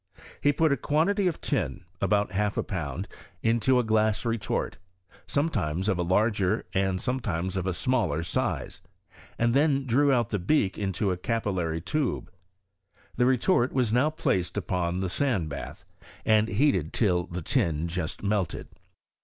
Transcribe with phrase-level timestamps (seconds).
[0.41, 3.07] He put a qnantityof tin (about half a pound)
[3.43, 4.79] into a glass retort,
[5.27, 8.69] some times of a lai^er and sometimes of a smaller sim,
[9.37, 12.31] and then drew out the beak > into a capillary tube.
[13.17, 15.83] The retort was now placed upon the sand baUi,
[16.25, 18.69] and heated till the tin just melted.